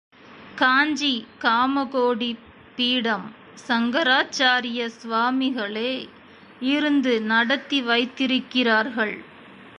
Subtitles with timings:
[0.55, 1.25] காஞ்சி
[1.41, 2.37] காமகோடி
[2.75, 3.33] பீடம்
[3.67, 6.09] சங்கராச்சார்ய சுவாமிகளே
[6.61, 9.23] இருந்து நடத்தி வைத்திருக்கிறார்கள்.